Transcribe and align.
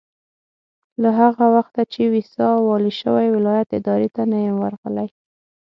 له 1.01 1.09
هغه 1.21 1.45
وخته 1.55 1.81
چې 1.93 2.01
ويساء 2.13 2.55
والي 2.67 2.93
شوی 3.01 3.27
ولایت 3.35 3.69
ادارې 3.79 4.09
ته 4.15 4.21
نه 4.31 4.37
یم 4.45 4.55
ورغلی. 4.63 5.07